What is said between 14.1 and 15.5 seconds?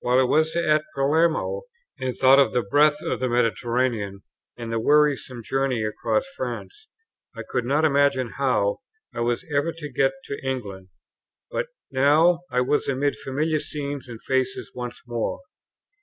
faces once more.